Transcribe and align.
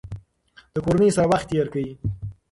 د 0.73 0.75
کورنۍ 0.85 1.09
سره 1.15 1.27
وخت 1.31 1.45
تیر 1.49 1.67
کړئ. 1.73 1.87